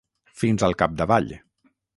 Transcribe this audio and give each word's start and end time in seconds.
Fins 0.43 0.65
al 0.69 0.75
capdavall. 0.79 1.31